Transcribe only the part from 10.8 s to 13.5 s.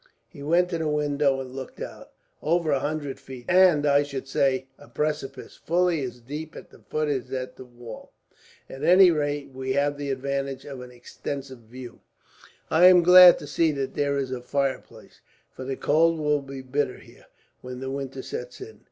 an extensive view. "I am glad to